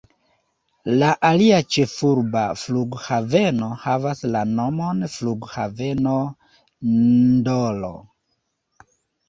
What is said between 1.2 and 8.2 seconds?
alia ĉefurba flughaveno havas la nomon flughaveno N’Dolo.